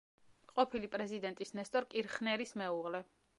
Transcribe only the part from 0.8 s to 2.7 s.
პრეზიდენტის ნესტორ კირხნერის